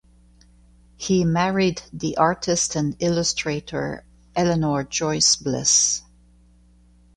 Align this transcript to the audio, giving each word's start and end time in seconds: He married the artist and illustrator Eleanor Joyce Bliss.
He 0.97 1.23
married 1.25 1.83
the 1.93 2.17
artist 2.17 2.75
and 2.75 2.95
illustrator 2.99 4.03
Eleanor 4.35 4.83
Joyce 4.83 5.35
Bliss. 5.35 6.01